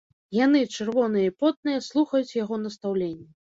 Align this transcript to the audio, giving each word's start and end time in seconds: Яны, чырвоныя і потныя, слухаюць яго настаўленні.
Яны, 0.37 0.61
чырвоныя 0.77 1.29
і 1.33 1.35
потныя, 1.43 1.85
слухаюць 1.91 2.35
яго 2.43 2.61
настаўленні. 2.65 3.33